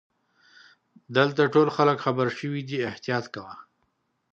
دلته 1.17 1.41
ټول 1.53 1.67
خلګ 1.77 1.97
خبرشوي 2.05 2.61
دي 2.69 2.77
احتیاط 2.91 3.25
کوه. 3.33 3.53